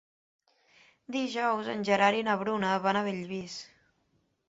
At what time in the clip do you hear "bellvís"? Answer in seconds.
3.11-3.63